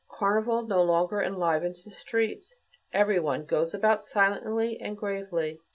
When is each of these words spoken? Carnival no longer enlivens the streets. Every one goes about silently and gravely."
Carnival 0.09 0.63
no 0.63 0.81
longer 0.81 1.21
enlivens 1.21 1.83
the 1.83 1.91
streets. 1.91 2.57
Every 2.91 3.19
one 3.19 3.45
goes 3.45 3.75
about 3.75 4.01
silently 4.03 4.79
and 4.81 4.97
gravely." 4.97 5.59